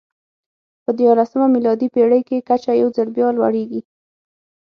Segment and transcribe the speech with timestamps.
[0.83, 3.81] په دیارلسمه میلادي پېړۍ کې کچه یو ځل بیا لوړېږي.